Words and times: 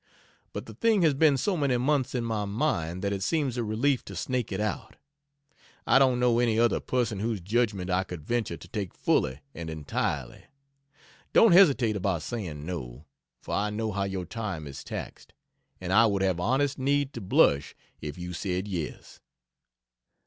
But 0.51 0.65
the 0.65 0.73
thing 0.73 1.03
has 1.03 1.13
been 1.13 1.37
so 1.37 1.55
many 1.55 1.77
months 1.77 2.15
in 2.15 2.23
my 2.23 2.45
mind 2.45 3.03
that 3.03 3.13
it 3.13 3.21
seems 3.21 3.55
a 3.55 3.63
relief 3.63 4.03
to 4.05 4.15
snake 4.15 4.51
it 4.51 4.59
out. 4.59 4.95
I 5.85 5.99
don't 5.99 6.19
know 6.19 6.39
any 6.39 6.57
other 6.57 6.79
person 6.79 7.19
whose 7.19 7.39
judgment 7.39 7.91
I 7.91 8.03
could 8.03 8.23
venture 8.25 8.57
to 8.57 8.67
take 8.67 8.95
fully 8.95 9.41
and 9.53 9.69
entirely. 9.69 10.45
Don't 11.33 11.51
hesitate 11.51 11.95
about 11.95 12.23
saying 12.23 12.65
no, 12.65 13.05
for 13.43 13.53
I 13.53 13.69
know 13.69 13.91
how 13.91 14.05
your 14.05 14.25
time 14.25 14.65
is 14.65 14.83
taxed, 14.83 15.33
and 15.79 15.93
I 15.93 16.07
would 16.07 16.23
have 16.23 16.39
honest 16.39 16.79
need 16.79 17.13
to 17.13 17.21
blush 17.21 17.75
if 18.01 18.17
you 18.17 18.33
said 18.33 18.67
yes. 18.67 19.21